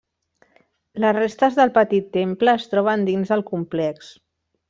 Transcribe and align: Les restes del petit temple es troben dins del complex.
Les 1.03 1.13
restes 1.17 1.59
del 1.59 1.73
petit 1.75 2.09
temple 2.17 2.55
es 2.61 2.67
troben 2.73 3.05
dins 3.13 3.35
del 3.35 3.47
complex. 3.53 4.11